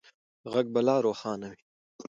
غږ 0.51 0.67
به 0.73 0.81
لا 0.87 0.95
روښانه 1.05 1.47
وي. 1.53 1.63